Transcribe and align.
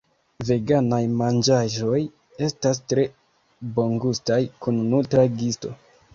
Veganaj 0.51 1.01
manĝaĵoj 1.19 1.99
estas 2.47 2.81
tre 2.95 3.05
bongustaj 3.77 4.41
kun 4.65 4.83
nutra 4.97 5.29
gisto. 5.39 5.77